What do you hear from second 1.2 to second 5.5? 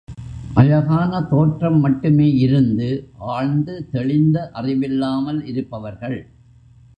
தோற்றம் மட்டுமே இருந்து, ஆழ்ந்து தெளிந்த அறிவில்லாமல்